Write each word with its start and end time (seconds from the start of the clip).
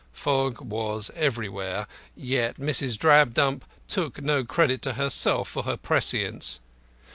Fog 0.13 0.61
was 0.61 1.11
everywhere, 1.15 1.85
yet 2.15 2.57
Mrs. 2.57 2.97
Drabdump 2.97 3.61
took 3.87 4.19
no 4.19 4.43
credit 4.43 4.81
to 4.81 4.93
herself 4.93 5.47
for 5.47 5.61
her 5.61 5.77
prescience. 5.77 6.59